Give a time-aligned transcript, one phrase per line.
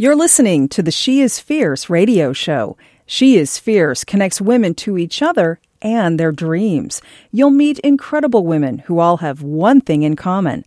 [0.00, 2.78] You're listening to the She is Fierce radio show.
[3.04, 7.02] She is Fierce connects women to each other and their dreams.
[7.30, 10.64] You'll meet incredible women who all have one thing in common.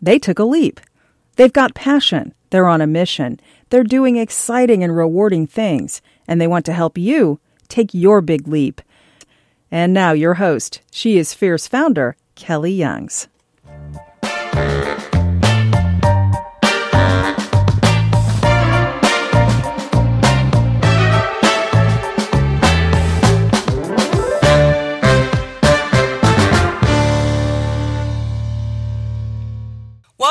[0.00, 0.80] They took a leap.
[1.34, 2.32] They've got passion.
[2.50, 3.40] They're on a mission.
[3.70, 8.46] They're doing exciting and rewarding things, and they want to help you take your big
[8.46, 8.80] leap.
[9.68, 13.26] And now, your host, She is Fierce founder, Kelly Youngs.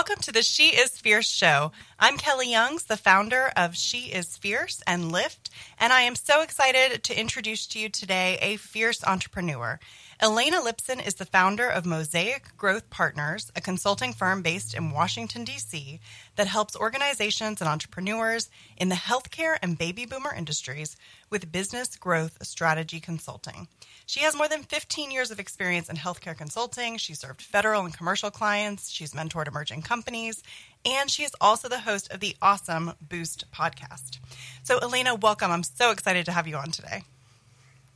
[0.08, 1.72] Welcome to the She is Fierce show.
[2.00, 6.44] I'm Kelly Youngs, the founder of She is Fierce and Lift, and I am so
[6.44, 9.80] excited to introduce to you today a fierce entrepreneur.
[10.22, 15.44] Elena Lipson is the founder of Mosaic Growth Partners, a consulting firm based in Washington,
[15.44, 16.00] D.C.,
[16.38, 20.96] that helps organizations and entrepreneurs in the healthcare and baby boomer industries
[21.30, 23.68] with business growth strategy consulting.
[24.06, 26.98] She has more than 15 years of experience in healthcare consulting.
[26.98, 28.90] She served federal and commercial clients.
[28.90, 30.44] She's mentored emerging companies.
[30.86, 34.20] And she is also the host of the awesome Boost podcast.
[34.64, 35.52] So, Elena, welcome.
[35.52, 37.04] I'm so excited to have you on today.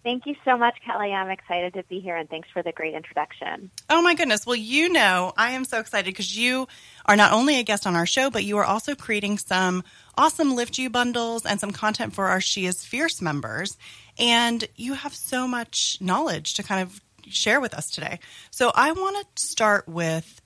[0.02, 1.14] Thank you so much, Kelly.
[1.14, 3.69] I'm excited to be here and thanks for the great introduction.
[3.89, 4.45] Oh, my goodness.
[4.45, 6.67] Well, you know, I am so excited because you
[7.05, 9.83] are not only a guest on our show, but you are also creating some
[10.17, 13.77] awesome Lift You bundles and some content for our She is Fierce members.
[14.17, 18.20] And you have so much knowledge to kind of share with us today.
[18.52, 20.42] So I want to start with,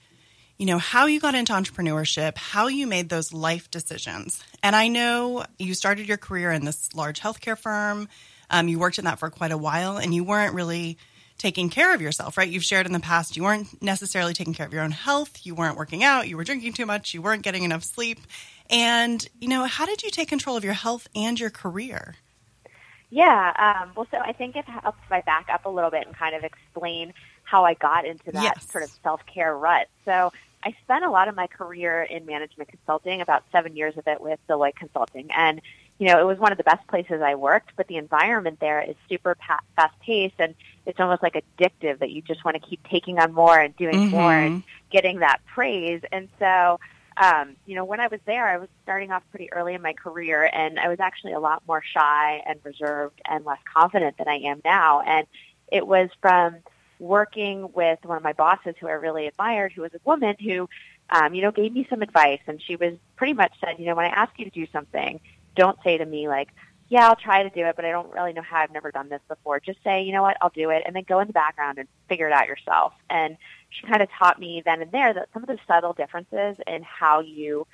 [0.57, 4.43] you know, how you got into entrepreneurship, how you made those life decisions.
[4.63, 8.09] And I know you started your career in this large healthcare firm.
[8.53, 10.97] Um, you worked in that for quite a while and you weren't really
[11.39, 12.47] taking care of yourself, right?
[12.47, 15.55] You've shared in the past you weren't necessarily taking care of your own health, you
[15.55, 18.19] weren't working out, you were drinking too much, you weren't getting enough sleep.
[18.69, 22.15] And, you know, how did you take control of your health and your career?
[23.09, 26.05] Yeah, um, well, so I think it helps if I back up a little bit
[26.07, 28.71] and kind of explain how I got into that Yes.
[28.71, 29.87] sort of self care rut.
[30.05, 30.31] So
[30.63, 34.21] I spent a lot of my career in management consulting, about seven years of it
[34.21, 35.61] with Deloitte Consulting, and
[35.99, 37.71] you know it was one of the best places I worked.
[37.75, 39.37] But the environment there is super
[39.75, 40.55] fast paced, and
[40.85, 44.09] it's almost like addictive that you just want to keep taking on more and doing
[44.09, 46.01] more and getting that praise.
[46.11, 46.79] And so
[47.17, 49.93] um, you know, when I was there, I was starting off pretty early in my
[49.93, 54.27] career, and I was actually a lot more shy and reserved and less confident than
[54.27, 55.01] I am now.
[55.01, 55.27] And
[55.71, 56.57] it was from
[56.99, 60.69] working with one of my bosses who I really admired, who was a woman who,
[61.09, 63.95] um, you know, gave me some advice, and she was pretty much said, you know,
[63.95, 65.19] when I ask you to do something,
[65.55, 66.49] don't say to me like,
[66.89, 68.57] yeah, I'll try to do it, but I don't really know how.
[68.57, 69.59] I've never done this before.
[69.59, 71.87] Just say, you know what, I'll do it, and then go in the background and
[72.07, 72.93] figure it out yourself.
[73.09, 73.37] And
[73.69, 76.83] she kind of taught me then and there that some of the subtle differences in
[76.83, 77.65] how you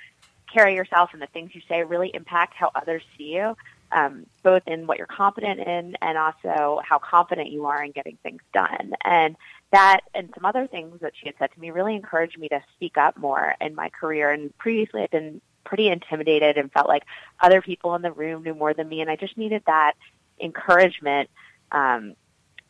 [0.52, 3.56] carry yourself and the things you say really impact how others see you,
[3.92, 8.16] um, both in what you're confident in and also how confident you are in getting
[8.22, 8.94] things done.
[9.04, 9.36] And
[9.72, 12.62] that and some other things that she had said to me really encouraged me to
[12.74, 14.30] speak up more in my career.
[14.30, 17.04] And previously I'd been pretty intimidated and felt like
[17.40, 19.92] other people in the room knew more than me, and I just needed that
[20.40, 21.30] encouragement
[21.70, 22.16] um,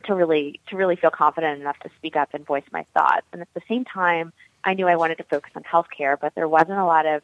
[0.05, 3.25] to really to really feel confident enough to speak up and voice my thoughts.
[3.33, 4.31] And at the same time,
[4.63, 7.23] I knew I wanted to focus on healthcare, but there wasn't a lot of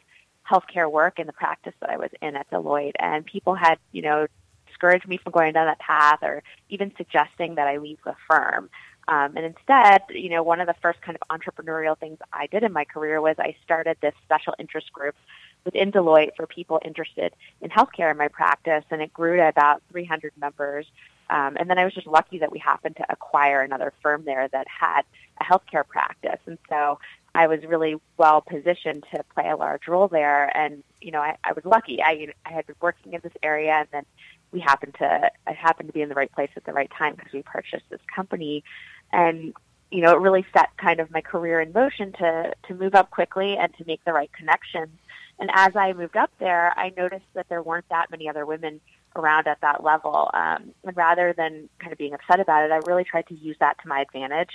[0.50, 4.02] healthcare work in the practice that I was in at Deloitte, and people had you
[4.02, 4.26] know
[4.66, 8.68] discouraged me from going down that path, or even suggesting that I leave the firm.
[9.08, 12.62] Um, and instead, you know, one of the first kind of entrepreneurial things I did
[12.62, 15.14] in my career was I started this special interest group
[15.64, 19.82] within Deloitte for people interested in healthcare in my practice, and it grew to about
[19.90, 20.86] 300 members.
[21.30, 24.48] Um, and then I was just lucky that we happened to acquire another firm there
[24.48, 25.02] that had
[25.40, 26.98] a healthcare practice, and so
[27.34, 30.56] I was really well positioned to play a large role there.
[30.56, 32.02] And you know, I, I was lucky.
[32.02, 34.04] I I had been working in this area, and then
[34.52, 37.14] we happened to I happened to be in the right place at the right time
[37.14, 38.64] because we purchased this company,
[39.12, 39.52] and
[39.90, 43.10] you know, it really set kind of my career in motion to to move up
[43.10, 44.98] quickly and to make the right connections.
[45.38, 48.80] And as I moved up there, I noticed that there weren't that many other women
[49.14, 50.30] around at that level.
[50.34, 53.56] Um, and rather than kind of being upset about it, I really tried to use
[53.60, 54.50] that to my advantage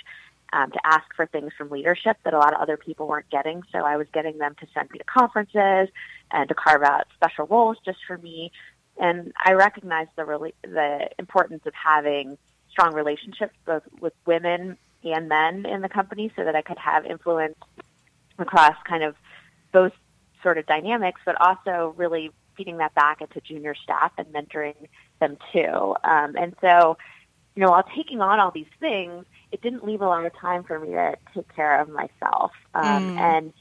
[0.52, 3.62] um, to ask for things from leadership that a lot of other people weren't getting.
[3.72, 5.88] So I was getting them to send me to conferences
[6.30, 8.52] and to carve out special roles just for me.
[8.98, 12.38] And I recognized the really the importance of having
[12.70, 17.04] strong relationships both with women and men in the company so that I could have
[17.04, 17.56] influence
[18.38, 19.16] across kind of
[19.72, 19.92] both
[20.44, 24.76] sort of dynamics, but also really feeding that back into junior staff and mentoring
[25.18, 25.96] them too.
[26.04, 26.96] Um, and so,
[27.56, 30.62] you know, while taking on all these things, it didn't leave a lot of time
[30.62, 32.52] for me to take care of myself.
[32.74, 33.18] Um, Mm.
[33.18, 33.52] And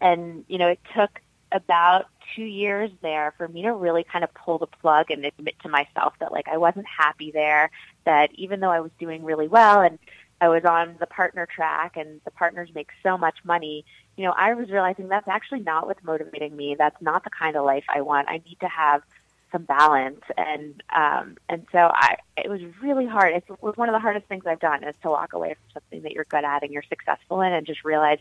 [0.00, 1.20] and you know, it took
[1.52, 2.06] about
[2.36, 5.68] two years there for me to really kind of pull the plug and admit to
[5.68, 7.70] myself that like I wasn't happy there,
[8.04, 9.98] that even though I was doing really well and
[10.40, 13.84] I was on the partner track and the partners make so much money,
[14.18, 16.74] you know, I was realizing that's actually not what's motivating me.
[16.76, 18.28] That's not the kind of life I want.
[18.28, 19.02] I need to have
[19.50, 23.32] some balance and um and so I it was really hard.
[23.32, 26.02] It was one of the hardest things I've done is to walk away from something
[26.02, 28.18] that you're good at and you're successful in and just realize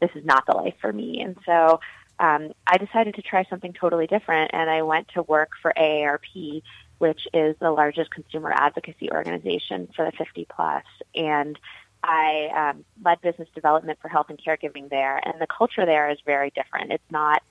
[0.00, 1.20] this is not the life for me.
[1.20, 1.80] And so
[2.18, 6.62] um, I decided to try something totally different, and I went to work for AARP,
[6.98, 10.84] which is the largest consumer advocacy organization for the 50 plus,
[11.16, 11.58] and
[12.02, 16.18] I um, led business development for health and caregiving there, and the culture there is
[16.24, 16.92] very different.
[16.92, 17.42] It's not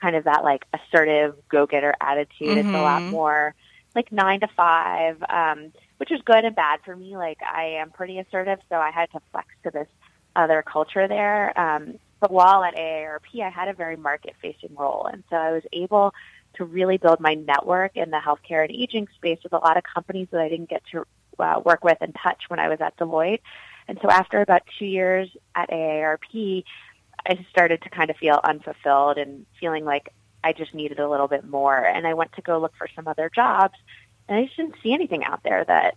[0.00, 2.48] kind of that like assertive go-getter attitude.
[2.48, 2.58] Mm-hmm.
[2.58, 3.10] It's a lot mm-hmm.
[3.10, 3.54] more
[3.94, 7.16] like nine to five, um, which is good and bad for me.
[7.16, 9.88] Like I am pretty assertive, so I had to flex to this
[10.36, 11.58] other culture there.
[11.58, 15.62] Um, but while at AARP, I had a very market-facing role, and so I was
[15.72, 16.14] able
[16.54, 19.84] to really build my network in the healthcare and aging space with a lot of
[19.84, 21.06] companies that I didn't get to
[21.38, 23.40] uh, work with and touch when I was at Deloitte.
[23.88, 26.64] And so after about two years at AARP,
[27.26, 30.12] I started to kind of feel unfulfilled and feeling like
[30.44, 31.76] I just needed a little bit more.
[31.76, 33.74] And I went to go look for some other jobs,
[34.28, 35.96] and I just didn't see anything out there that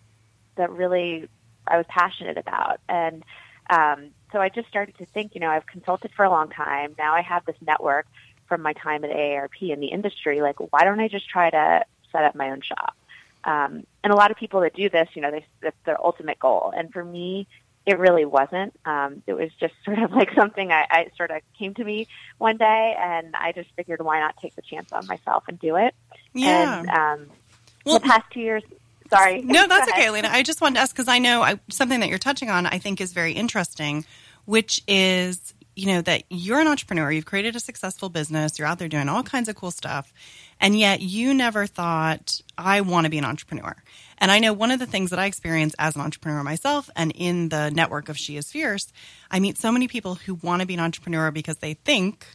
[0.55, 1.27] that really
[1.67, 2.79] I was passionate about.
[2.89, 3.23] And
[3.69, 6.95] um, so I just started to think, you know, I've consulted for a long time.
[6.97, 8.07] Now I have this network
[8.47, 10.41] from my time at AARP in the industry.
[10.41, 12.95] Like, why don't I just try to set up my own shop?
[13.43, 16.39] Um, and a lot of people that do this, you know, they, that's their ultimate
[16.39, 16.73] goal.
[16.75, 17.47] And for me,
[17.85, 18.73] it really wasn't.
[18.85, 22.07] Um, it was just sort of like something I, I sort of came to me
[22.37, 25.75] one day, and I just figured, why not take the chance on myself and do
[25.77, 25.95] it?
[26.33, 26.79] Yeah.
[26.79, 27.27] And um,
[27.85, 28.63] well, the past two years,
[29.09, 29.41] sorry.
[29.41, 30.29] No, that's okay, Elena.
[30.31, 32.65] I just wanted to ask because I know I, something that you're touching on.
[32.65, 34.05] I think is very interesting,
[34.45, 37.11] which is you know that you're an entrepreneur.
[37.11, 38.59] You've created a successful business.
[38.59, 40.13] You're out there doing all kinds of cool stuff,
[40.59, 43.75] and yet you never thought I want to be an entrepreneur.
[44.21, 47.11] And I know one of the things that I experience as an entrepreneur myself, and
[47.15, 48.93] in the network of She Is Fierce,
[49.31, 52.27] I meet so many people who want to be an entrepreneur because they think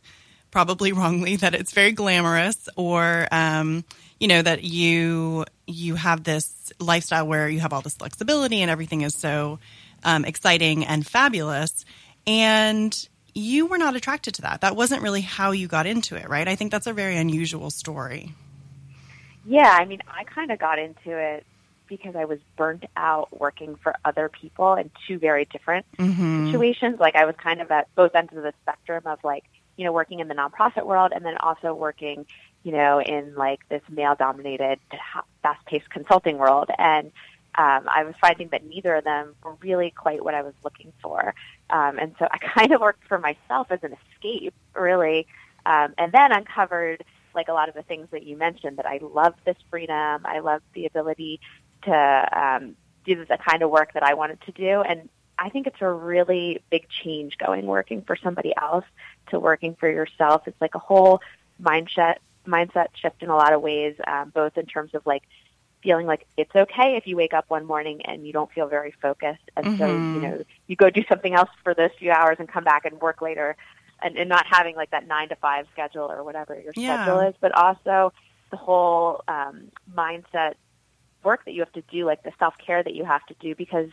[0.50, 3.84] probably wrongly that it's very glamorous or um,
[4.18, 8.70] you know that you you have this lifestyle where you have all this flexibility and
[8.70, 9.60] everything is so
[10.02, 11.84] um, exciting and fabulous.
[12.26, 14.62] And you were not attracted to that.
[14.62, 16.48] That wasn't really how you got into it right?
[16.48, 18.34] I think that's a very unusual story.
[19.48, 21.46] Yeah i mean i kind of got into it
[21.88, 26.46] because i was burnt out working for other people in two very different mm-hmm.
[26.46, 29.44] situations like i was kind of at both ends of the spectrum of like
[29.76, 32.26] you know working in the nonprofit world and then also working
[32.66, 34.80] you know, in like this male dominated,
[35.40, 36.68] fast paced consulting world.
[36.76, 37.12] And
[37.54, 40.92] um, I was finding that neither of them were really quite what I was looking
[41.00, 41.32] for.
[41.70, 45.28] Um, and so I kind of worked for myself as an escape, really,
[45.64, 47.04] um, and then uncovered
[47.36, 50.22] like a lot of the things that you mentioned that I love this freedom.
[50.24, 51.38] I love the ability
[51.86, 54.82] to um, do the kind of work that I wanted to do.
[54.82, 58.84] And I think it's a really big change going working for somebody else
[59.30, 60.46] to working for yourself.
[60.46, 61.20] It's like a whole
[61.62, 62.16] mindset
[62.46, 65.24] mindset shift in a lot of ways, um, both in terms of like
[65.82, 68.94] feeling like it's okay if you wake up one morning and you don't feel very
[69.02, 69.78] focused, and mm-hmm.
[69.78, 72.84] so you know you go do something else for those few hours and come back
[72.84, 73.56] and work later,
[74.02, 77.02] and, and not having like that nine to five schedule or whatever your yeah.
[77.02, 78.12] schedule is, but also
[78.50, 80.54] the whole um, mindset
[81.26, 83.54] work that you have to do, like the self care that you have to do,
[83.54, 83.90] because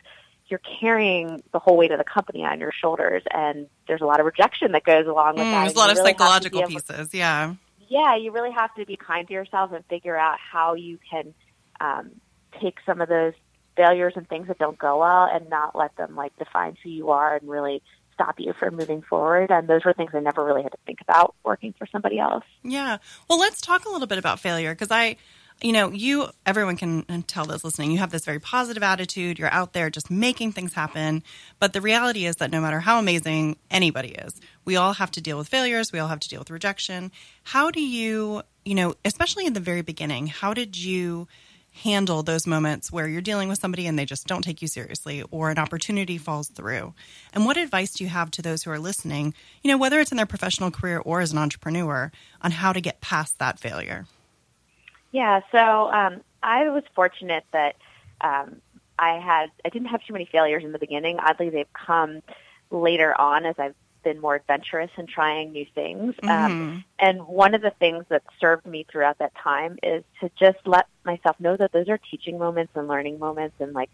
[0.48, 4.22] you're carrying the whole weight of the company on your shoulders, and there's a lot
[4.22, 5.63] of rejection that goes along with mm, that.
[5.63, 7.56] There's a lot of really psychological pieces, yeah
[7.94, 11.34] yeah, you really have to be kind to yourself and figure out how you can
[11.80, 12.10] um,
[12.60, 13.34] take some of those
[13.78, 17.10] failures and things that don't go well and not let them like define who you
[17.12, 19.52] are and really stop you from moving forward.
[19.52, 22.44] And those were things I never really had to think about working for somebody else.
[22.63, 22.98] Yeah.
[23.30, 25.18] Well, let's talk a little bit about failure because I
[25.62, 29.40] you know, you, everyone can uh, tell those listening, you have this very positive attitude.
[29.40, 31.24] You're out there just making things happen.
[31.60, 35.22] But the reality is that no matter how amazing anybody is, we all have to
[35.22, 35.92] deal with failures.
[35.92, 37.12] We all have to deal with rejection.
[37.44, 41.28] How do you, you know, especially in the very beginning, how did you
[41.82, 45.24] handle those moments where you're dealing with somebody and they just don't take you seriously
[45.32, 46.94] or an opportunity falls through?
[47.34, 49.34] And what advice do you have to those who are listening,
[49.64, 52.82] you know, whether it's in their professional career or as an entrepreneur, on how to
[52.82, 54.06] get past that failure?
[55.13, 57.75] Yeah, so um, I was fortunate that
[58.20, 58.58] um,
[58.98, 61.20] I had I didn't have too many failures in the beginning.
[61.20, 62.22] Oddly, they've come
[62.72, 66.15] later on as I've been more adventurous and trying new things.
[66.24, 66.51] Um, mm-hmm.
[66.51, 70.58] Um, and one of the things that served me throughout that time is to just
[70.65, 73.55] let myself know that those are teaching moments and learning moments.
[73.60, 73.91] And like,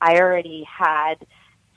[0.00, 1.26] I already had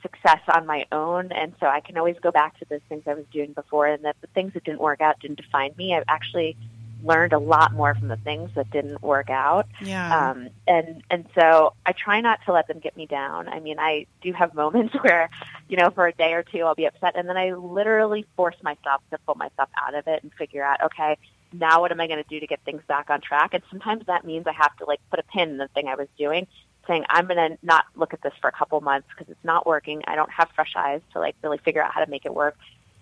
[0.02, 1.32] success on my own.
[1.32, 4.04] And so I can always go back to those things I was doing before and
[4.04, 5.94] that the things that didn't work out didn't define me.
[5.94, 6.56] I've actually
[7.04, 9.66] learned a lot more from the things that didn't work out.
[9.82, 10.30] Yeah.
[10.30, 13.48] Um, and and so I try not to let them get me down.
[13.48, 15.30] I mean, I do have moments where,
[15.68, 18.56] you know, for a day or two I'll be upset, and then I literally force
[18.62, 21.16] myself to pull myself out of it and figure out, okay,
[21.52, 23.54] now what am I going to do to get things back on track?
[23.54, 25.94] And sometimes that means I have to like put a pin in the thing I
[25.94, 26.46] was doing,
[26.86, 29.66] saying I'm going to not look at this for a couple months because it's not
[29.66, 30.02] working.
[30.06, 32.56] I don't have fresh eyes to like really figure out how to make it work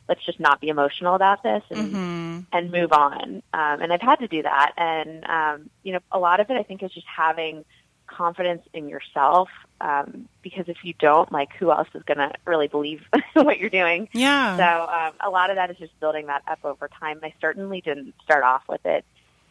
[0.08, 2.40] let's just not be emotional about this and mm-hmm.
[2.52, 3.42] and move on.
[3.52, 4.72] Um, and I've had to do that.
[4.76, 7.64] And um, you know, a lot of it I think is just having
[8.08, 9.48] confidence in yourself.
[9.80, 13.02] Um, because if you don't, like, who else is going to really believe
[13.34, 14.08] what you're doing?
[14.12, 14.56] Yeah.
[14.56, 17.20] So um, a lot of that is just building that up over time.
[17.22, 19.04] I certainly didn't start off with it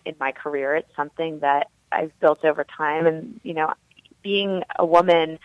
[0.05, 0.75] in my career.
[0.75, 3.07] It's something that I've built over time.
[3.07, 3.73] And you know,
[4.21, 5.39] being a woman,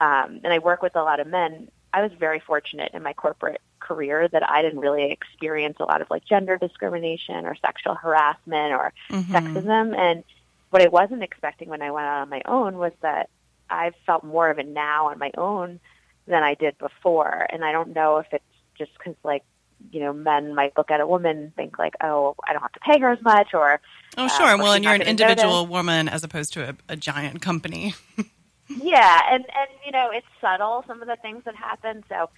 [0.00, 1.70] um, and I work with a lot of men.
[1.92, 6.00] I was very fortunate in my corporate career that I didn't really experience a lot
[6.00, 9.34] of like gender discrimination or sexual harassment or mm-hmm.
[9.34, 9.96] sexism.
[9.96, 10.24] And
[10.70, 13.30] what I wasn't expecting when I went out on my own was that
[13.68, 15.80] I've felt more of it now on my own
[16.26, 17.46] than I did before.
[17.50, 18.44] And I don't know if it's
[18.78, 19.42] just because like
[19.90, 22.72] you know, men might look at a woman and think like, oh, I don't have
[22.72, 23.80] to pay her as much, or
[24.16, 24.46] oh, sure.
[24.46, 25.70] Uh, well, and you're an individual notice.
[25.70, 27.94] woman as opposed to a, a giant company.
[28.68, 32.04] yeah, and and you know, it's subtle some of the things that happen.
[32.08, 32.30] So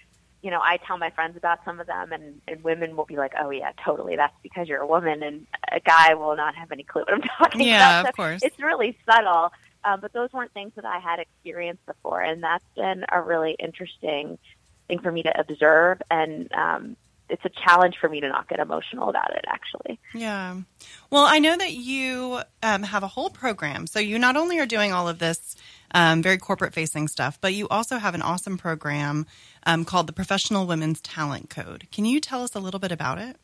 [0.43, 3.17] you know, I tell my friends about some of them, and, and women will be
[3.17, 4.17] like, "Oh yeah, totally.
[4.17, 7.23] That's because you're a woman," and a guy will not have any clue what I'm
[7.39, 8.11] talking yeah, about.
[8.11, 8.43] of course.
[8.43, 9.53] It's really subtle,
[9.85, 13.57] um, but those weren't things that I had experienced before, and that's been a really
[13.59, 14.39] interesting
[14.89, 16.97] thing for me to observe, and um,
[17.29, 19.45] it's a challenge for me to not get emotional about it.
[19.49, 20.57] Actually, Yeah.
[21.11, 23.87] Well, I know that you um, have a whole program.
[23.87, 25.57] So you not only are doing all of this
[25.93, 29.27] um, very corporate facing stuff, but you also have an awesome program
[29.67, 31.89] um, called the Professional Women's Talent Code.
[31.93, 33.37] Can you tell us a little bit about it?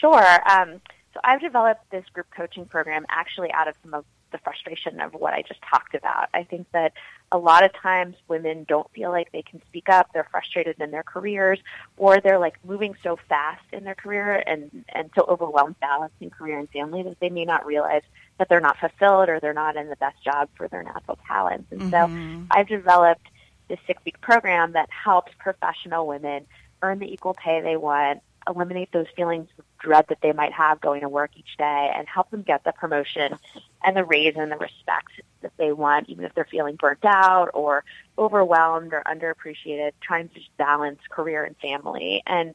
[0.00, 0.50] Sure.
[0.50, 0.80] Um,
[1.12, 5.14] so I've developed this group coaching program actually out of some of the frustration of
[5.14, 6.28] what I just talked about.
[6.34, 6.92] I think that
[7.34, 10.08] a lot of times women don't feel like they can speak up.
[10.14, 11.58] They're frustrated in their careers
[11.96, 16.60] or they're like moving so fast in their career and, and so overwhelmed balancing career
[16.60, 18.02] and family that they may not realize
[18.38, 21.66] that they're not fulfilled or they're not in the best job for their natural talents.
[21.72, 21.90] And Mhm.
[21.90, 22.12] so
[22.52, 23.26] I've developed
[23.68, 26.46] this six week program that helps professional women
[26.82, 30.80] earn the equal pay they want, eliminate those feelings of dread that they might have
[30.80, 33.36] going to work each day, and help them get the promotion
[33.84, 35.10] and the raise and the respect
[35.42, 37.84] that they want, even if they're feeling burnt out or
[38.18, 42.22] overwhelmed or underappreciated, trying to just balance career and family.
[42.26, 42.54] And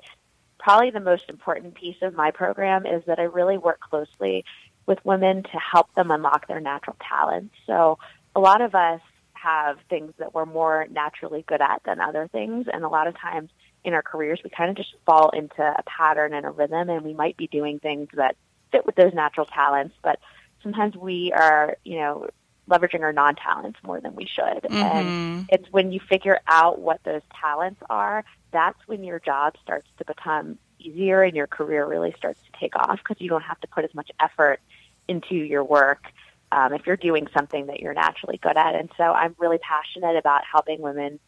[0.58, 4.44] probably the most important piece of my program is that I really work closely
[4.86, 7.54] with women to help them unlock their natural talents.
[7.68, 8.00] So
[8.36, 9.02] a lot of us
[9.34, 12.68] have things that we're more naturally good at than other things.
[12.72, 13.52] And a lot of times
[13.84, 17.06] in our careers, we kind of just fall into a pattern and a rhythm, and
[17.06, 18.36] we might be doing things that
[18.72, 20.20] fit with those natural talents, but
[20.62, 22.28] sometimes we are, you know,
[22.70, 24.66] leveraging our non-talents more than we should.
[24.66, 25.46] And Mhm.
[25.50, 30.06] it's when you figure out what those talents are, that's when your job starts to
[30.06, 33.68] become easier and your career really starts to take off because you don't have to
[33.68, 34.60] put as much effort
[35.08, 36.04] into your work
[36.52, 38.76] um, if you're doing something that you're naturally good at.
[38.76, 41.20] And so I'm really passionate about helping women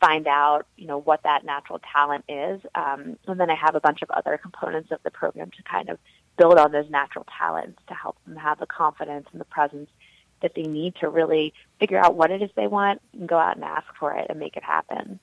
[0.00, 2.60] find out, you know, what that natural talent is.
[2.74, 5.88] Um, and then I have a bunch of other components of the program to kind
[5.88, 5.98] of
[6.36, 9.90] build on those natural talents to help them have the confidence and the presence
[10.40, 13.56] that they need to really figure out what it is they want and go out
[13.56, 15.20] and ask for it and make it happen.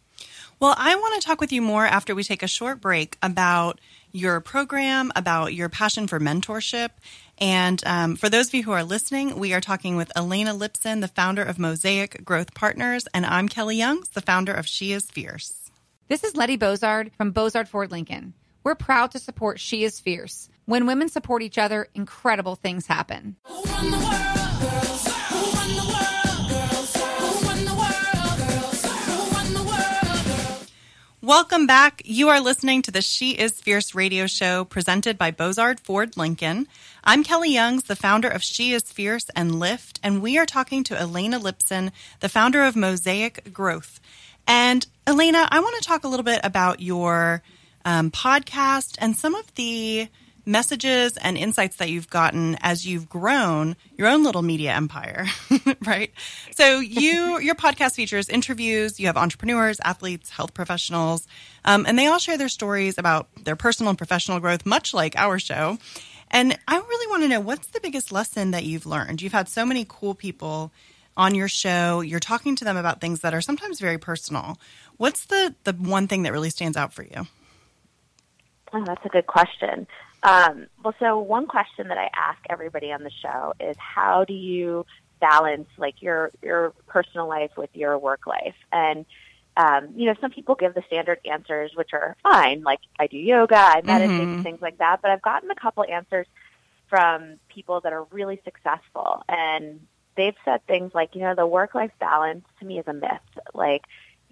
[0.60, 3.80] Well, I want to talk with you more after we take a short break about
[4.12, 6.90] your program, about your passion for mentorship.
[7.38, 11.00] And um, for those of you who are listening, we are talking with Elena Lipson,
[11.00, 15.10] the founder of Mosaic Growth Partners, and I'm Kelly Youngs, the founder of She Is
[15.10, 15.72] Fierce.
[16.10, 18.34] This is Letty Bozard from Bozard Ford Lincoln.
[18.64, 20.50] We're proud to support She is Fierce.
[20.70, 23.38] When women support each other, incredible things happen.
[31.24, 32.04] Welcome back.
[32.06, 36.68] You are listening to the She Is Fierce radio show presented by Bozard Ford Lincoln.
[37.04, 40.84] I'm Kelly Youngs, the founder of She Is Fierce and Lift, and we are talking
[40.84, 44.00] to Elena Lipson, the founder of Mosaic Growth.
[44.46, 47.42] And Elena, I want to talk a little bit about your
[47.86, 50.10] um, podcast and some of the
[50.50, 55.28] messages and insights that you've gotten as you've grown your own little media empire,
[55.86, 56.12] right?
[56.52, 59.00] So you your podcast features interviews.
[59.00, 61.28] You have entrepreneurs, athletes, health professionals,
[61.64, 65.16] um, and they all share their stories about their personal and professional growth, much like
[65.16, 65.78] our show.
[66.32, 69.22] And I really want to know what's the biggest lesson that you've learned.
[69.22, 70.72] You've had so many cool people
[71.16, 72.02] on your show.
[72.02, 74.58] You're talking to them about things that are sometimes very personal.
[74.98, 77.28] What's the the one thing that really stands out for you?
[78.74, 79.88] Oh, that's a good question.
[80.24, 84.34] Um, well, so one question that I ask everybody on the show is how do
[84.34, 84.86] you
[85.22, 88.56] balance like your your personal life with your work life?
[88.72, 89.06] And
[89.58, 93.18] um, you know, some people give the standard answers, which are fine, like I do
[93.18, 94.44] yoga, I meditate, Mhm.
[94.44, 95.02] things like that.
[95.02, 96.28] But I've gotten a couple answers
[96.90, 101.76] from people that are really successful, and they've said things like, you know, the work
[101.76, 103.12] life balance to me is a myth.
[103.54, 103.84] Like,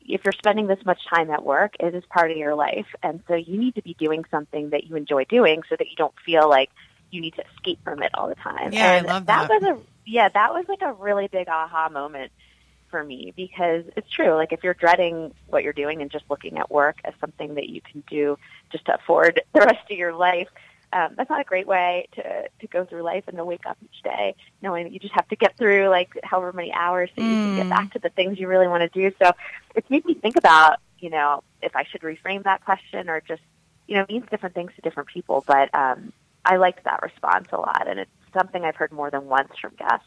[0.07, 3.21] if you're spending this much time at work, it is part of your life, and
[3.27, 6.13] so you need to be doing something that you enjoy doing, so that you don't
[6.25, 6.69] feel like
[7.11, 8.73] you need to escape from it all the time.
[8.73, 9.61] Yeah, I love that that.
[9.61, 12.31] was a yeah, that was like a really big aha moment
[12.89, 14.33] for me because it's true.
[14.35, 17.69] Like if you're dreading what you're doing and just looking at work as something that
[17.69, 18.37] you can do
[18.71, 20.47] just to afford the rest of your life,
[20.93, 22.23] um, that's not a great way to
[22.61, 25.27] to go through life and to wake up each day knowing that you just have
[25.27, 27.69] to get through like however many hours so you can get Mm.
[27.69, 29.13] back to the things you really want to do.
[29.21, 29.31] So
[29.75, 33.41] it's made me think about you know if I should reframe that question or just
[33.87, 35.43] you know it means different things to different people.
[35.45, 36.13] But um,
[36.45, 39.73] I liked that response a lot, and it's something I've heard more than once from
[39.77, 40.05] guests.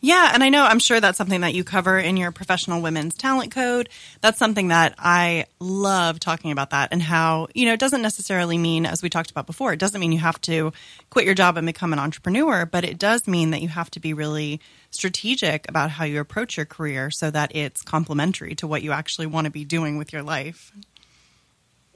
[0.00, 3.16] Yeah, and I know I'm sure that's something that you cover in your professional women's
[3.16, 3.88] talent code.
[4.20, 8.58] That's something that I love talking about that and how, you know, it doesn't necessarily
[8.58, 10.72] mean as we talked about before, it doesn't mean you have to
[11.10, 13.98] quit your job and become an entrepreneur, but it does mean that you have to
[13.98, 18.82] be really strategic about how you approach your career so that it's complementary to what
[18.82, 20.72] you actually want to be doing with your life.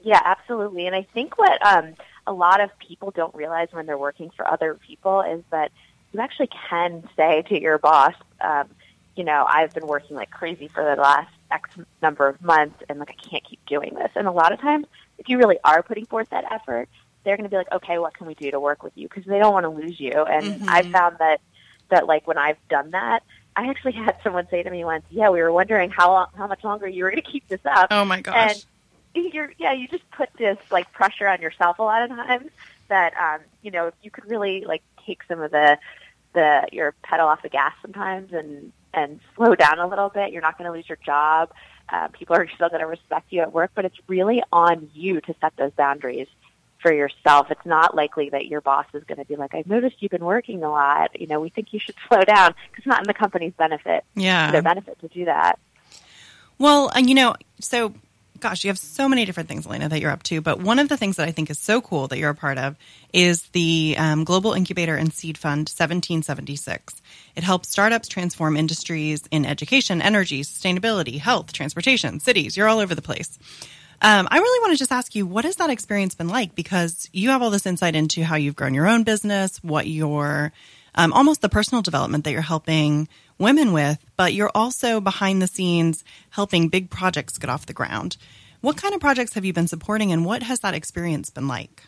[0.01, 0.87] Yeah, absolutely.
[0.87, 1.93] And I think what um,
[2.27, 5.71] a lot of people don't realize when they're working for other people is that
[6.13, 8.69] you actually can say to your boss, um,
[9.15, 11.69] you know, I've been working like crazy for the last X
[12.01, 14.11] number of months and like I can't keep doing this.
[14.15, 14.85] And a lot of times,
[15.17, 16.89] if you really are putting forth that effort,
[17.23, 19.07] they're going to be like, okay, what can we do to work with you?
[19.07, 20.11] Because they don't want to lose you.
[20.11, 20.65] And Mhm.
[20.67, 21.41] I've found that,
[21.89, 23.21] that like when I've done that,
[23.55, 26.47] I actually had someone say to me once, yeah, we were wondering how, long, how
[26.47, 28.63] much longer you were going to keep this up Oh my gosh.
[29.15, 32.49] you're yeah you just put this like pressure on yourself a lot of times
[32.89, 35.77] that um you know if you could really like take some of the
[36.33, 40.31] the your pedal off the gas sometimes and and slow down a little bit.
[40.31, 41.51] You're not going to lose your job.
[41.89, 45.19] Uh, people are still going to respect you at work but it's really on you
[45.21, 46.27] to set those boundaries
[46.81, 47.51] for yourself.
[47.51, 50.25] It's not likely that your boss is going to be like i've noticed you've been
[50.25, 51.19] working a lot.
[51.19, 52.53] You know we think you should slow down.
[52.71, 54.03] Because it's not in the company's benefit.
[54.15, 54.51] Yeah.
[54.51, 55.59] their benefit to do that.
[56.59, 57.93] Well, and you know, so
[58.43, 60.41] gosh, you have so many different things, Elena, that you're up to.
[60.41, 62.57] But one of the things that I think is so cool that you're a part
[62.57, 62.75] of
[63.13, 67.01] is the um, Global Incubator and Seed Fund 1776.
[67.35, 72.57] It helps startups transform industries in education, energy, sustainability, health, transportation, cities.
[72.57, 73.39] You're all over the place.
[74.01, 76.53] Um, I really want to just ask you, what has that experience been like?
[76.53, 80.51] Because you have all this insight into how you've grown your own business, what your
[80.95, 85.47] um, almost the personal development that you're helping women with, but you're also behind the
[85.47, 88.17] scenes helping big projects get off the ground.
[88.61, 91.83] What kind of projects have you been supporting, and what has that experience been like?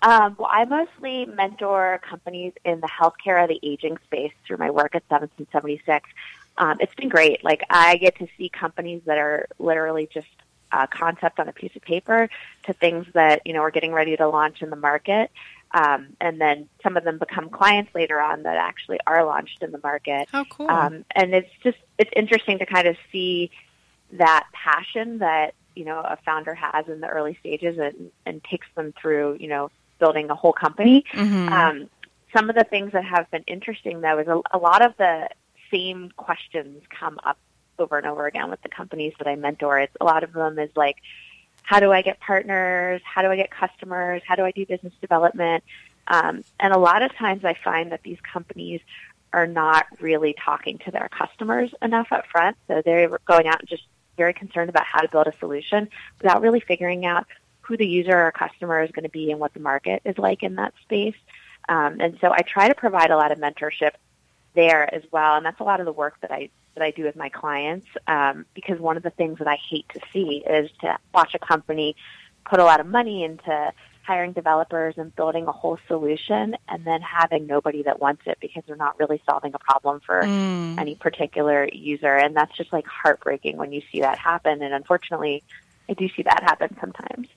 [0.00, 4.70] Um, well, I mostly mentor companies in the healthcare or the aging space through my
[4.70, 6.08] work at 1776.
[6.56, 7.42] Um, it's been great.
[7.44, 10.28] Like I get to see companies that are literally just
[10.70, 12.28] a concept on a piece of paper
[12.64, 15.30] to things that you know are getting ready to launch in the market,
[15.72, 19.72] um, and then some of them become clients later on that actually are launched in
[19.72, 20.28] the market.
[20.30, 20.68] How cool!
[20.68, 23.50] Um, and it's just it's interesting to kind of see
[24.12, 28.66] that passion that you know a founder has in the early stages and, and takes
[28.74, 31.04] them through you know building a whole company.
[31.12, 31.50] Mhm.
[31.50, 31.90] Um,
[32.34, 35.28] some of the things that have been interesting though is a, a lot of the
[35.70, 37.38] same questions come up
[37.78, 39.78] over and over again with the companies that I mentor.
[39.78, 40.96] It's a lot of them is like,
[41.68, 43.02] how do I get partners?
[43.04, 44.22] How do I get customers?
[44.26, 45.62] How do I do business development?
[46.06, 48.80] Um, and a lot of times I find that these companies
[49.34, 52.56] are not really talking to their customers enough up front.
[52.68, 53.82] So they're going out and just
[54.16, 55.90] very concerned about how to build a solution
[56.22, 57.26] without really figuring out
[57.60, 60.42] who the user or customer is going to be and what the market is like
[60.42, 61.16] in that space.
[61.68, 63.90] Um, and so I try to provide a lot of mentorship
[64.54, 65.36] there as well.
[65.36, 67.86] And that's a lot of the work that I that I do with my clients
[68.06, 71.38] um, because one of the things that I hate to see is to watch a
[71.38, 71.96] company
[72.48, 77.02] put a lot of money into hiring developers and building a whole solution and then
[77.02, 80.80] having nobody that wants it because they're not really solving a problem for Mm.
[80.80, 82.14] any particular user.
[82.16, 84.62] And that's just like heartbreaking when you see that happen.
[84.62, 85.42] And unfortunately,
[85.90, 87.28] I do see that happen sometimes.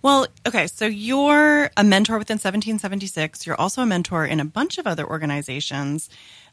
[0.00, 3.44] Well, okay, so you're a mentor within 1776.
[3.44, 6.08] You're also a mentor in a bunch of other organizations.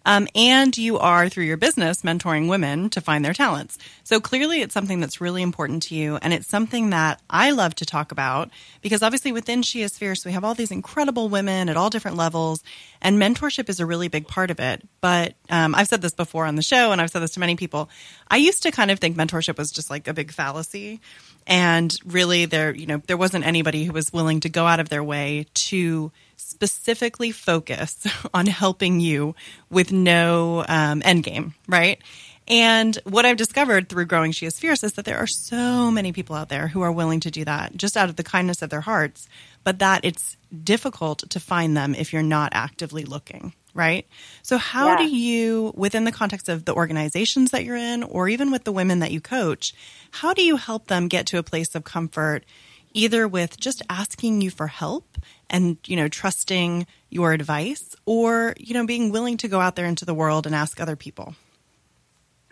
[0.06, 3.78] Um, and you are, through your business, mentoring women to find their talents.
[4.04, 6.18] So clearly, it's something that's really important to you.
[6.22, 8.50] And it's something that I love to talk about
[8.82, 12.18] because obviously, within She is Fierce, we have all these incredible women at all different
[12.18, 12.64] levels.
[13.02, 14.88] And mentorship is a really big part of it.
[15.02, 17.56] But um, I've said this before on the show, and I've said this to many
[17.56, 17.90] people.
[18.28, 21.02] I used to kind of think mentorship was just like a big fallacy.
[21.48, 24.90] And really, there, you know, there wasn't anybody who was willing to go out of
[24.90, 26.12] their way to
[26.56, 29.36] specifically focus on helping you
[29.70, 32.02] with no um, end game, right?
[32.48, 36.14] And what I've discovered through growing She is Fierce is that there are so many
[36.14, 38.70] people out there who are willing to do that just out of the kindness of
[38.70, 39.28] their hearts,
[39.64, 44.06] but that it's difficult to find them if you're not actively looking, right?
[44.44, 44.98] So, how Yeah.
[44.98, 48.72] do you, within the context of the organizations that you're in, or even with the
[48.72, 49.74] women that you coach,
[50.22, 52.46] how do you help them get to a place of comfort,
[52.94, 55.18] either with just asking you for help
[55.50, 59.86] and, you know, trusting your advice, or, you know, being willing to go out there
[59.86, 61.36] into the world and ask other people?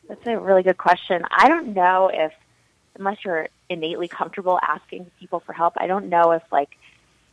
[0.07, 1.23] That's a really good question.
[1.31, 2.33] I don't know if,
[2.97, 6.69] unless you're innately comfortable asking people for help, I don't know if like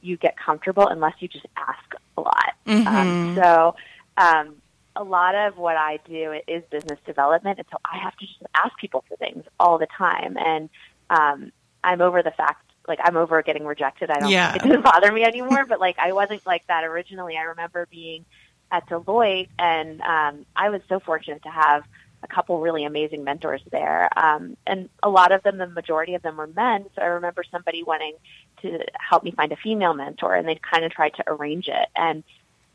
[0.03, 2.55] you get comfortable unless you just ask a lot.
[2.67, 3.75] Um, so,
[4.17, 4.57] um,
[4.97, 8.39] a lot of what I do is business development, and so I have to just
[8.55, 10.37] ask people for things all the time.
[10.37, 10.69] And
[11.09, 11.53] um,
[11.85, 14.11] I'm over the fact, like I'm over getting rejected.
[14.11, 14.55] I don't, Yeah.
[14.55, 15.65] it doesn't bother me anymore.
[15.67, 17.37] but like I wasn't like that originally.
[17.37, 18.25] I remember being
[18.73, 21.85] at Deloitte, and um, I was so fortunate to have
[22.23, 24.09] a couple really amazing mentors there.
[24.17, 26.85] Um, and a lot of them, the majority of them were men.
[26.95, 28.15] So I remember somebody wanting
[28.63, 31.89] to help me find a female mentor, and they kind of tried to arrange it.
[31.97, 32.23] And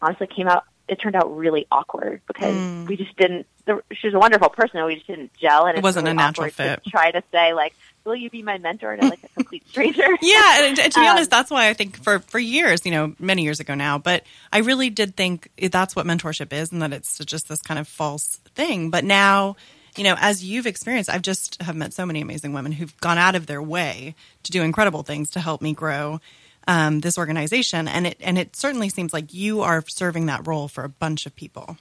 [0.02, 0.63] honestly, came out.
[0.88, 3.48] It turned out really awkward because we just didn't.
[3.65, 5.65] The, she was a wonderful person, and we just didn't gel.
[5.65, 6.84] And It wasn't a natural awkward to fit.
[6.91, 7.74] Try to say like,
[8.06, 10.08] "Will you be my mentor?" to like a complete stranger.
[10.22, 12.91] Yeah, and, and to be Um, honest, that's why I think for for years, you
[12.91, 16.82] know, many years ago now, but I really did think that's what mentorship is, and
[16.82, 18.89] that it's just this kind of false thing.
[18.89, 19.56] But now,
[19.98, 23.18] you know, as you've experienced, I've just have met so many amazing women who've gone
[23.18, 26.20] out of their way to do incredible things to help me grow
[26.68, 30.68] um, this organization, and it and it certainly seems like you are serving that role
[30.68, 31.78] for a bunch of people.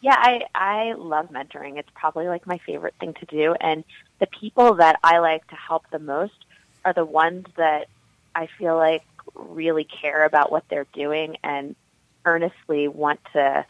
[0.00, 1.78] Yeah, I I love mentoring.
[1.78, 3.84] It's probably like my favorite thing to do and
[4.20, 6.44] the people that I like to help the most
[6.84, 7.88] are the ones that
[8.34, 11.74] I feel like really care about what they're doing and
[12.24, 13.64] earnestly want to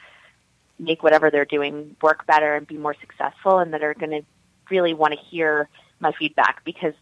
[0.79, 4.23] make whatever they're doing work better and be more successful and that are going to
[4.71, 5.69] really want to hear
[6.01, 6.95] my feedback because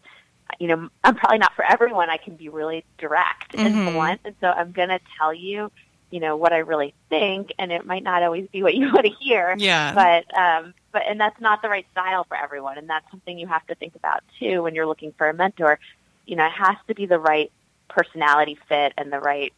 [0.59, 2.09] you know I'm probably not for everyone.
[2.09, 4.21] I can be really direct and blunt.
[4.23, 5.71] And so I'm going to tell you
[6.11, 9.05] you know what I really think and it might not always be what you want
[9.05, 9.55] to hear.
[9.57, 9.93] Yeah.
[9.93, 12.77] but um but and that's not the right style for everyone.
[12.77, 15.79] And that's something you have to think about too when you're looking for a mentor.
[16.25, 17.51] You know it has to be the right
[17.89, 19.51] personality fit and the right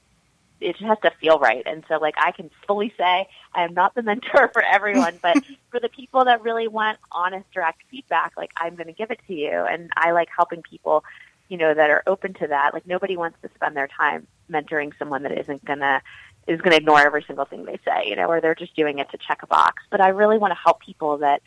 [0.61, 1.63] it just has to feel right.
[1.67, 5.37] And so like i can fully say i am not the mentor for everyone but
[5.69, 9.19] for the people that really want honest direct feedback like i'm going to give it
[9.27, 9.51] to you.
[9.51, 11.03] And i like helping people
[11.49, 12.73] you know that are open to that.
[12.73, 16.01] Like nobody wants to spend their time mentoring someone that isn't going to
[16.47, 18.99] is going to ignore every single thing they say, you know, or they're just doing
[18.99, 19.83] it to check a box.
[19.89, 21.41] But I really want to help people that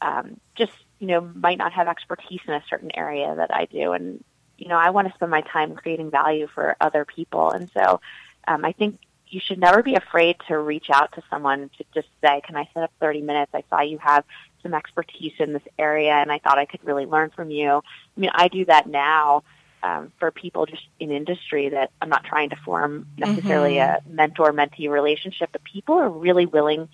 [0.00, 3.92] um, just, you know, might not have expertise in a certain area that I do.
[3.92, 4.24] And,
[4.56, 7.50] you know, I want to spend my time creating value for other people.
[7.50, 8.00] And so
[8.46, 8.98] um, I think
[9.30, 12.68] you should never be afraid to reach out to someone to just say, can I
[12.72, 13.52] set up 30 minutes?
[13.54, 14.24] I saw you have
[14.62, 17.70] some expertise in this area and I thought I could really learn from you.
[17.70, 19.44] I mean, I do that now
[19.82, 24.52] um, for people just in industry that I'm not trying to form necessarily a mentor
[24.52, 26.88] mentee relationship, but people are really willing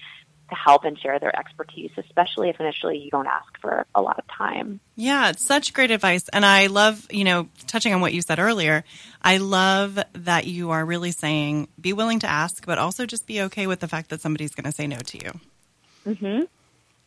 [0.50, 4.18] to help and share their expertise, especially if initially you don't ask for a lot
[4.18, 4.80] of time.
[4.94, 6.28] Yeah, it's such great advice.
[6.28, 8.84] And I love, you know, touching on what you said earlier,
[9.22, 13.42] I love that you are really saying be willing to ask, but also just be
[13.42, 16.14] okay with the fact that somebody's going to say no to you.
[16.14, 16.42] Hmm.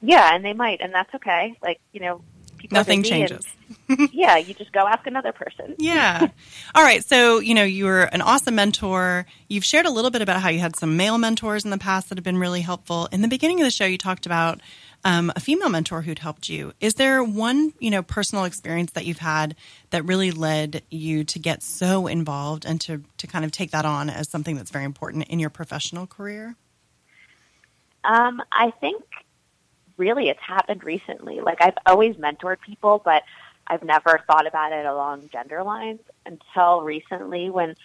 [0.02, 1.56] Yeah, and they might, and that's okay.
[1.62, 2.22] Like, you know,
[2.58, 3.48] people Nothing busy and- changes.
[4.14, 5.76] yeah, you just go ask another person.
[5.78, 6.28] Yeah.
[6.74, 7.04] All right.
[7.04, 9.26] So, you know, you're an awesome mentor.
[9.50, 12.10] You've shared a little bit about how you had some male mentors in the past
[12.10, 13.10] that have been really helpful.
[13.12, 14.62] In the beginning of the show, you talked about
[15.04, 16.74] um, a female mentor who'd helped you.
[16.80, 19.56] Is there one, you know, personal experience that you've had
[19.90, 23.86] that really led you to get so involved and to, to kind of take that
[23.86, 26.56] on as something that's very important in your professional career?
[28.04, 29.04] Um, I think
[29.98, 31.42] really it's happened recently.
[31.42, 33.24] Like I've always mentored people, but
[33.68, 37.76] I've never thought about it along gender lines until recently when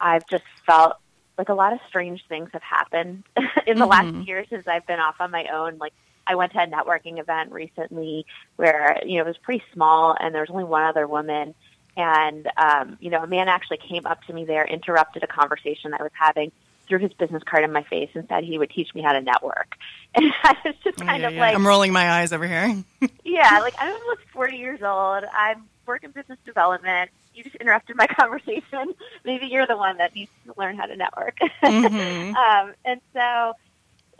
[0.00, 0.96] I've just felt
[1.36, 3.24] like a lot of strange things have happened
[3.66, 5.78] in the last year since I've been off on my own.
[5.78, 5.92] Like
[6.26, 10.34] I went to a networking event recently where, you know, it was pretty small and
[10.34, 11.54] there was only one other woman
[11.96, 15.94] and um, you know, a man actually came up to me there, interrupted a conversation
[15.94, 16.50] I was having
[16.88, 19.20] threw his business card in my face and said he would teach me how to
[19.20, 19.74] network.
[20.16, 21.40] And I was just kind Yeah, of yeah.
[21.40, 22.84] like, I'm rolling my eyes over here.
[23.24, 25.24] yeah, like I'm almost 40 years old.
[25.36, 27.10] I'm working business development.
[27.34, 28.94] You just interrupted my conversation.
[29.24, 31.36] Maybe you're the one that needs to learn how to network.
[31.64, 32.34] Mhm.
[32.36, 33.54] um, and so,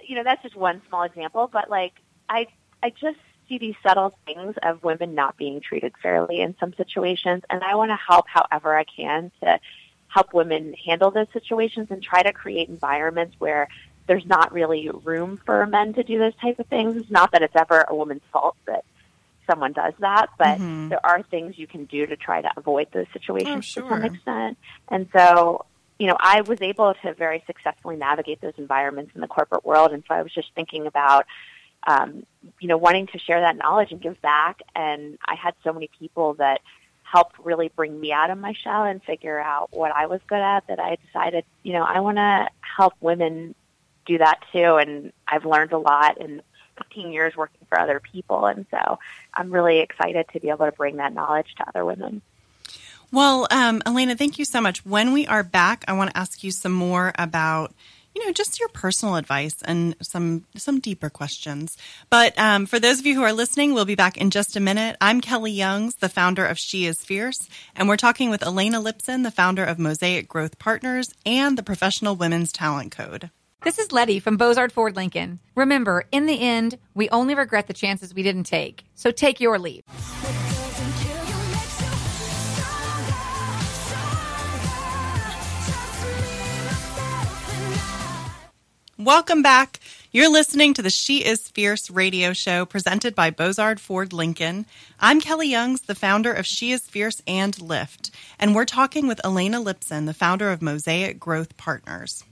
[0.03, 1.49] you know, that's just one small example.
[1.53, 1.93] But like,
[2.29, 2.49] I
[2.83, 7.43] I just see these subtle things of women not being treated fairly in some situations,
[7.51, 9.61] and I want to help however I can to
[10.15, 13.67] help women handle those situations and try to create environments where
[14.07, 16.97] there's not really room for men to do those type of things.
[16.97, 18.85] It's not that it's ever a woman's fault that
[19.51, 20.89] someone does that, but Mhm.
[20.89, 24.05] there are things you can do to try to avoid those situations Oh, to some
[24.05, 24.59] extent.
[24.89, 25.67] And so,
[25.99, 29.93] you know, I was able to very successfully navigate those environments in the corporate world.
[29.93, 31.27] And so I was just thinking about,
[31.87, 32.23] um,
[32.61, 34.61] you know, wanting to share that knowledge and give back.
[34.77, 36.61] And I had so many people that
[37.15, 40.41] helped really bring me out of my shell and figure out what I was good
[40.41, 43.55] at that I decided, you know, I want to help women
[44.05, 44.79] do that too.
[44.79, 46.43] And I've learned a lot in
[46.77, 48.47] 15 years working for other people.
[48.47, 48.99] And so
[49.33, 52.21] I'm really excited to be able to bring that knowledge to other women.
[53.13, 54.85] Well, um, Elena, thank you so much.
[54.85, 57.73] When we are back, I want to ask you some more about,
[58.15, 61.77] you know, just your personal advice and some some deeper questions.
[62.11, 64.61] But um, for those of you who are listening, we'll be back in just a
[64.61, 64.97] minute.
[65.01, 69.23] I'm Kelly Youngs, the founder of She Is Fierce, and we're talking with Elena Lipson,
[69.25, 73.31] the founder of Mosaic Growth Partners and the Professional Women's Talent Code.
[73.63, 75.41] This is Letty from Bozard Ford Lincoln.
[75.55, 78.85] Remember, in the end, we only regret the chances we didn't take.
[78.95, 79.89] So take your leap.
[89.05, 89.81] Welcome back.
[90.13, 94.65] You're listening to the She Is Fierce radio show presented by Bozard Ford Lincoln.
[94.99, 99.21] I'm Kelly Youngs, the founder of She Is Fierce and Lift, and we're talking with
[99.23, 102.25] Elena Lipson, the founder of Mosaic Growth Partners.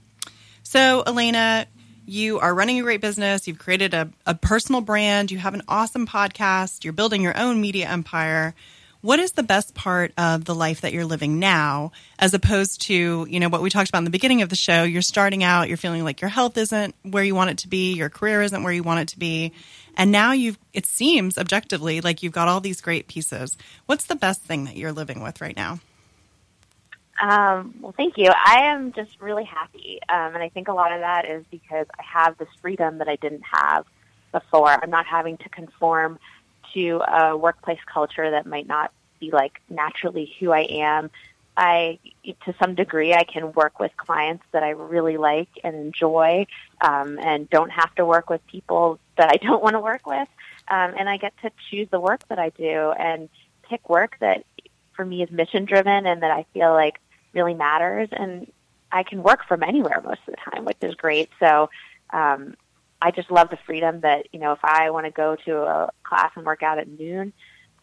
[0.63, 1.67] So, Elena,
[2.07, 3.47] you are running a great business.
[3.47, 5.29] You've created a, a personal brand.
[5.29, 6.83] You have an awesome podcast.
[6.83, 8.55] You're building your own media empire.
[9.03, 13.27] What is the best part of the life that you're living now, as opposed to,
[13.29, 14.83] you know, what we talked about in the beginning of the show?
[14.83, 17.95] You're starting out, you're feeling like your health isn't where you want it to be,
[17.95, 19.51] your career isn't where you want it to be.
[19.97, 23.57] And now you've, it seems objectively like you've got all these great pieces.
[23.87, 25.81] What's the best thing that you're living with right now?
[27.21, 28.31] Um, well, thank you.
[28.33, 29.99] I am just really happy.
[30.07, 33.09] Um, and I think a lot of that is because I have this freedom that
[33.09, 33.85] I didn't have
[34.31, 34.69] before.
[34.69, 36.19] I'm not having to conform
[36.73, 41.09] to a workplace culture that might not be like naturally who I am.
[41.55, 41.99] I,
[42.45, 46.47] to some degree, I can work with clients that I really like and enjoy,
[46.81, 50.27] um, and don't have to work with people that I don't want to work with.
[50.69, 53.29] Um, and I get to choose the work that I do and
[53.69, 54.45] pick work that
[54.95, 56.99] for me is mission driven and that I feel like
[57.33, 58.09] really matters.
[58.11, 58.51] And
[58.91, 61.29] I can work from anywhere most of the time, which is great.
[61.39, 61.69] So,
[62.11, 62.55] um,
[63.03, 65.89] I just love the freedom that, you know, if I want to go to a
[66.03, 67.33] class and work out at noon,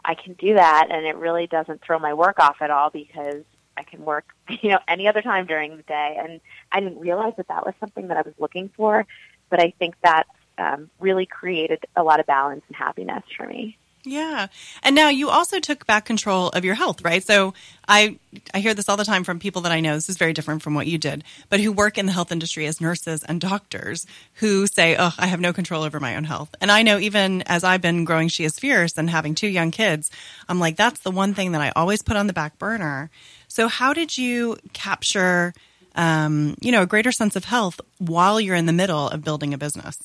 [0.03, 0.89] I can do that.
[0.91, 3.45] And it really doesn't throw my work off at all because
[3.77, 4.25] I can work,
[4.63, 6.19] you know, any other time during the day.
[6.19, 6.41] And
[6.73, 9.07] I didn't realize that that was something that I was looking for.
[9.51, 13.77] But I think that's um, really created a lot of balance and happiness for me.
[14.03, 14.47] Yeah.
[14.83, 17.23] And now you also took back control of your health, right?
[17.23, 17.53] So
[17.87, 18.19] I
[18.55, 19.95] I hear this all the time from people that I know.
[19.95, 22.65] This is very different from what you did, but who work in the health industry
[22.67, 26.55] as nurses and doctors who say, "Oh, I have no control over my own health."
[26.63, 29.71] And I know even as I've been growing She is Fierce and having two young
[29.71, 30.11] kids,
[30.49, 33.11] I'm like that's the one thing that I always put on the back burner.
[33.49, 35.53] So how did you capture
[35.95, 39.53] um, you know, a greater sense of health while you're in the middle of building
[39.53, 39.99] a business?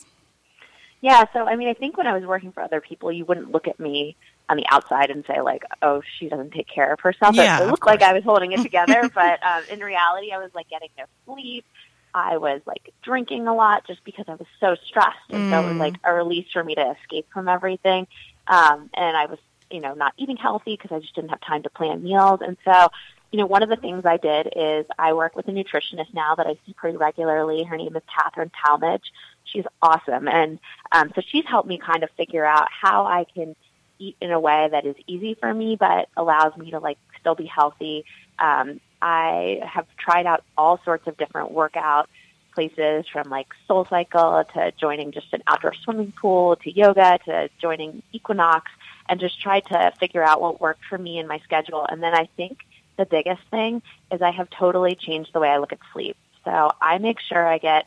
[1.05, 3.51] Yeah, so I mean, I think when I was working for other people, you wouldn't
[3.51, 4.15] look at me
[4.49, 7.67] on the outside and say like, "Oh, she doesn't take care of herself." Yeah, it,
[7.67, 8.01] looked like.
[8.01, 11.63] I was holding it together, but um, in reality, I was like getting no sleep.
[12.15, 15.65] I was like drinking a lot just because I was so stressed, and so it
[15.67, 15.79] was Mm.
[15.79, 18.07] like a release for me to escape from everything.
[18.47, 19.37] Um, and I was,
[19.69, 22.57] you know, not eating healthy because I just didn't have time to plan meals, and
[22.65, 22.87] so.
[23.31, 26.35] You know, one of the things I did is I work with a nutritionist now
[26.35, 27.63] that I see pretty regularly.
[27.63, 29.11] Her name is Catherine Talmadge.
[29.45, 30.27] She's awesome.
[30.27, 30.59] And
[30.91, 33.55] um, so she's helped me kind of figure out how I can
[33.99, 37.35] eat in a way that is easy for me, but allows me to like still
[37.35, 38.05] be healthy.
[38.39, 42.09] Um, I have tried out all sorts of different workout
[42.53, 47.49] places from like Soul Cycle to joining just an outdoor swimming pool to yoga to
[47.61, 48.71] joining Equinox
[49.07, 51.85] and just tried to figure out what worked for me in my schedule.
[51.85, 52.59] And then I think
[52.97, 53.81] the biggest thing
[54.11, 56.15] is I have totally changed the way I look at sleep.
[56.45, 57.85] So I make sure I get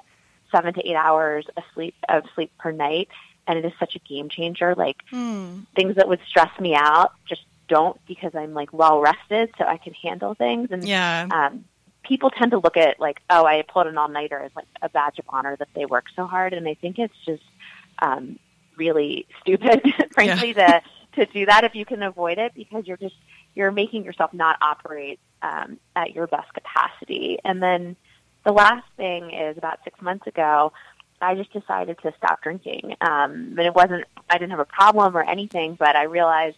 [0.54, 3.08] seven to eight hours of sleep of sleep per night,
[3.46, 4.74] and it is such a game changer.
[4.74, 5.60] Like Hmm.
[5.74, 9.76] things that would stress me out just don't because I'm like well rested, so I
[9.76, 10.68] can handle things.
[10.70, 11.26] And Yeah.
[11.30, 11.64] um,
[12.02, 14.88] people tend to look at like, oh, I pulled an all nighter as like a
[14.88, 17.42] badge of honor that they work so hard, and I think it's just
[18.00, 18.38] um,
[18.76, 19.82] really stupid,
[20.12, 20.82] frankly, to
[21.14, 23.16] to do that if you can avoid it because you're just
[23.54, 27.38] you're making yourself not operate um, at your best capacity.
[27.44, 27.96] And then
[28.44, 30.72] the last thing is about six months ago,
[31.20, 32.94] I just decided to stop drinking.
[33.00, 36.56] Um, and it wasn't I didn't have a problem or anything, but I realized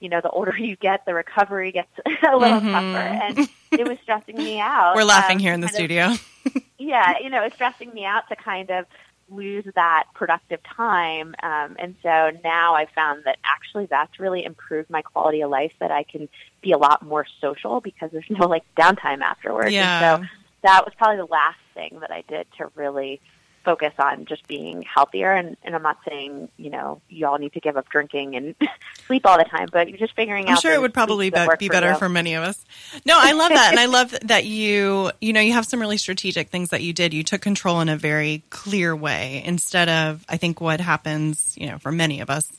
[0.00, 1.88] you know, the older you get, the recovery gets
[2.30, 2.72] a little Mhm.
[2.72, 4.94] tougher, and it was stressing me out.
[4.96, 6.62] We're laughing um, here in the kind of- studio.
[6.78, 8.84] yeah, you know, it's stressing me out to kind of
[9.30, 11.34] lose that productive time.
[11.42, 15.72] Um, and so now I found that actually that's really improved my quality of life
[15.80, 16.28] that I can
[16.60, 19.72] be a lot more social because there's no like downtime afterwards.
[19.72, 20.16] Yeah.
[20.16, 20.28] And so
[20.64, 23.20] that was probably the last thing that I did to really
[23.64, 25.32] focus on just being healthier.
[25.32, 28.54] And, and I'm not saying, you know, you all need to give up drinking and
[29.06, 30.50] sleep all the time, but you're just figuring out.
[30.50, 31.96] I'm sure it would probably be, be better you.
[31.96, 32.62] for many of us.
[33.06, 33.70] No, I love that.
[33.70, 36.92] and I love that you, you know, you have some really strategic things that you
[36.92, 37.14] did.
[37.14, 41.66] You took control in a very clear way instead of, I think, what happens, you
[41.66, 42.50] know, for many of us,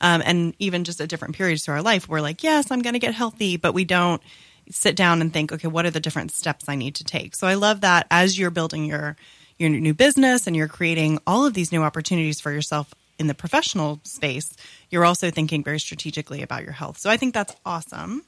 [0.00, 2.94] um, and even just at different periods through our life, we're like, yes, I'm going
[2.94, 4.22] to get healthy, but we don't
[4.70, 7.34] sit down and think, okay, what are the different steps I need to take?
[7.34, 9.16] So I love that as you're building your,
[9.58, 13.34] your new business and you're creating all of these new opportunities for yourself in the
[13.34, 14.56] professional space,
[14.90, 16.98] you're also thinking very strategically about your health.
[16.98, 18.24] So I think that's awesome.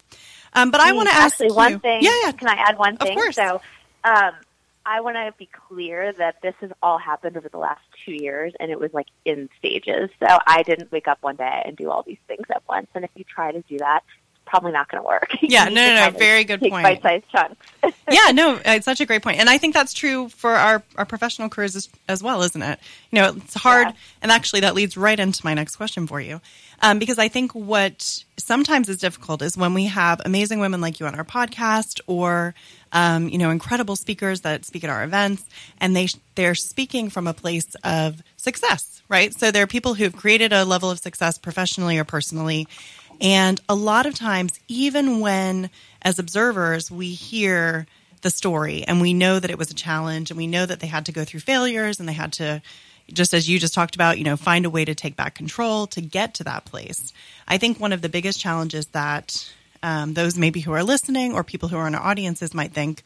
[0.53, 2.03] Um, but I want to ask actually you, one thing.
[2.03, 2.33] Yeah, yeah.
[2.33, 3.11] Can I add one thing?
[3.11, 3.37] Of course.
[3.37, 3.61] So,
[4.05, 4.33] um,
[4.87, 8.53] I want to be clear that this has all happened over the last two years,
[8.61, 10.11] and it was like in stages.
[10.20, 12.87] So I didn't wake up one day and do all these things at once.
[12.94, 14.05] And if you try to do that,
[14.47, 15.31] probably not going to work.
[15.43, 16.83] Yeah, no, no, no, very good point.
[16.85, 17.67] Bite-sized chunks.
[18.11, 21.05] yeah, no, it's such a great point, and I think that's true for our our
[21.05, 22.79] professional careers as, as well, isn't it?
[23.11, 23.93] You know, it's hard, Yeah.
[24.23, 26.41] and actually, that leads right into my next question for you,
[26.83, 30.99] um, because I think what sometimes is difficult is when we have amazing women like
[31.01, 32.55] you on our podcast, or
[32.93, 35.45] um, you know, incredible speakers that speak at our events,
[35.81, 39.33] and they they're speaking from a place of success, right?
[39.35, 42.67] So there are people who've created a level of success professionally or personally.
[43.20, 45.70] And a lot of times, even when
[46.02, 47.87] as observers we hear
[48.22, 50.87] the story and we know that it was a challenge and we know that they
[50.87, 52.62] had to go through failures and they had to,
[53.12, 55.87] just as you just talked about, you know, find a way to take back control
[55.88, 57.12] to get to that place.
[57.46, 59.52] I think one of the biggest challenges that
[59.83, 63.02] um, those maybe who are listening or people who are in our audiences might think,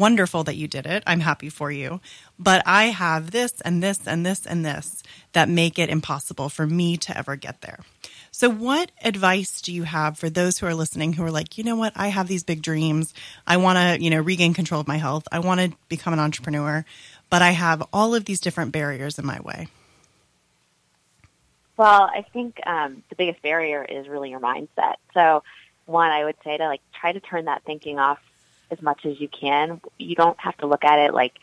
[0.00, 1.02] wonderful that you did it.
[1.06, 2.00] I'm happy for you.
[2.38, 5.02] But I have this and this and this and this
[5.34, 7.80] that make it impossible for me to ever get there.
[8.32, 11.64] So, what advice do you have for those who are listening who are like, you
[11.64, 13.12] know what, I have these big dreams.
[13.46, 15.28] I want to, you know, regain control of my health.
[15.30, 16.84] I want to become an entrepreneur,
[17.28, 19.68] but I have all of these different barriers in my way.
[21.76, 24.94] Well, I think um, the biggest barrier is really your mindset.
[25.12, 25.42] So,
[25.86, 28.20] one, I would say to like try to turn that thinking off
[28.70, 29.80] as much as you can.
[29.98, 31.34] You don't have to look at it like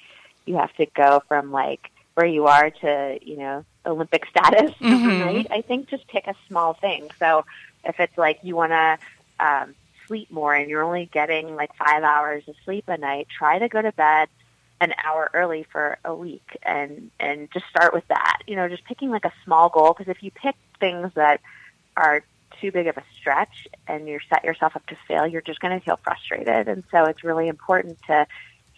[0.45, 4.93] you have to go from like where you are to you know Olympic status Mhm.
[4.93, 5.47] overnight.
[5.51, 7.09] I think just pick a small thing.
[7.19, 7.45] So,
[7.83, 8.97] if it's like you want to
[9.39, 9.75] um,
[10.07, 13.67] sleep more and you're only getting like five hours of sleep a night, try to
[13.67, 14.29] go to bed
[14.79, 18.83] an hour early for a week and and just start with that you know just
[18.85, 21.41] picking like a small goal because if you pick things that
[21.95, 22.23] are
[22.59, 25.77] too big of a stretch and you set yourself up to fail you're just going
[25.77, 28.25] to feel frustrated and so it's really important to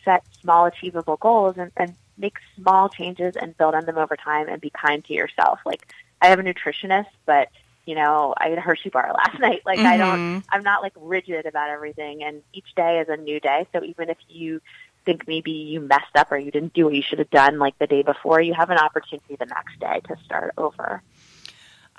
[0.06, 4.48] set small achievable goals and, and make small changes and build on them over time
[4.50, 7.50] and be kind to yourself like i have a nutritionist but
[7.86, 10.44] you know i had a hershey bar last night like i don't Mhm.
[10.52, 13.68] I'm not like rigid about everything and each day is a new day.
[13.74, 14.62] So even if you
[15.06, 17.78] think maybe you messed up or you didn't do what you should have done like
[17.80, 21.02] the day before, you have an opportunity the next day to start over.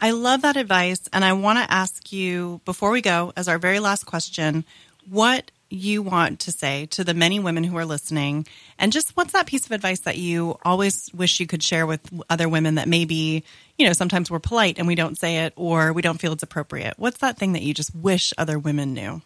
[0.00, 1.08] I love that advice.
[1.12, 4.64] And I want to ask you before we go, as our very last question,
[5.08, 8.44] what you want to say to the many women who are listening.
[8.78, 12.00] And just what's that piece of advice that you always wish you could share with
[12.28, 13.44] other women that maybe,
[13.78, 16.42] you know, sometimes we're polite and we don't say it or we don't feel it's
[16.42, 16.94] appropriate?
[16.96, 19.22] What's that thing that you just wish other women knew?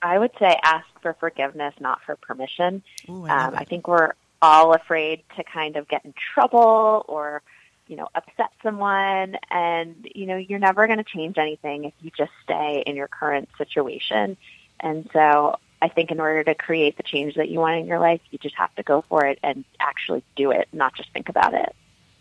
[0.00, 2.82] I would say ask for forgiveness, not for permission.
[3.10, 7.42] Ooh, I Um, I think we're all afraid to kind of get in trouble or,
[7.88, 9.36] you know, upset someone.
[9.50, 13.08] And, you know, you're never going to change anything if you just stay in your
[13.08, 14.36] current situation.
[14.80, 17.98] And so I think in order to create the change that you want in your
[17.98, 21.28] life, you just have to go for it and actually do it, not just think
[21.28, 21.74] about it.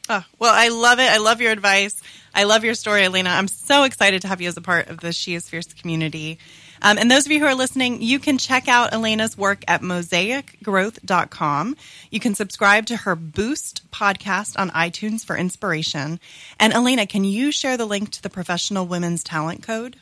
[0.10, 1.10] Oh, well, I love it.
[1.10, 2.02] I love your advice.
[2.34, 3.30] I love your story, Elena.
[3.30, 6.40] I'm so excited to have you as a part of the She is Fierce community.
[6.82, 9.82] Um, and those of you who are listening, you can check out Elena's work at
[9.82, 11.76] mosaicgrowth.com.
[12.12, 16.20] You can subscribe to her Boost podcast on iTunes for inspiration.
[16.60, 19.96] And Elena, can you share the link to the Professional Women's Talent Code?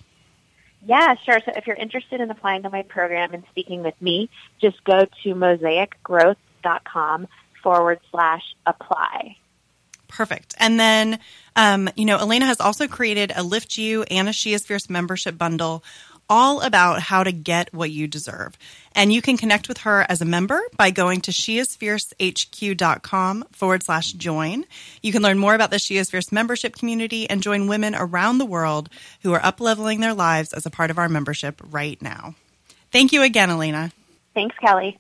[0.85, 1.39] Yeah, sure.
[1.45, 4.29] So if you're interested in applying to my program and speaking with me,
[4.61, 7.27] just go to mosaicgrowth.com
[7.63, 9.37] forward slash apply.
[10.15, 10.55] Perfect.
[10.57, 11.19] And then,
[11.57, 14.89] um, you know, Elena has also created a Lift You and a She is Fierce
[14.89, 15.83] membership bundle
[16.29, 18.57] all about how to get what you deserve.
[18.93, 24.13] And you can connect with her as a member by going to sheisfiercehq.com forward slash
[24.13, 24.63] join.
[25.03, 28.37] You can learn more about the She is Fierce membership community and join women around
[28.37, 28.87] the world
[29.21, 32.35] who are up leveling their lives as a part of our membership right now.
[32.89, 33.91] Thank you again, Elena.
[34.33, 34.97] Thanks, Kelly.